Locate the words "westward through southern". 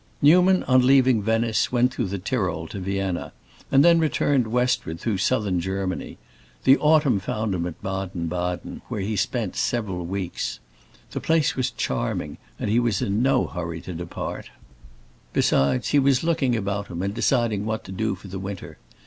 4.47-5.59